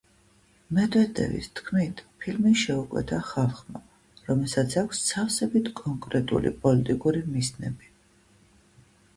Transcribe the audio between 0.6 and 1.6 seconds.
მედვედევის